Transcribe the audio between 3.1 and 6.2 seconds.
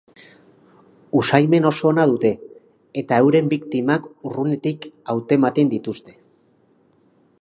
euren biktimak urrunetik hautematen dituzte.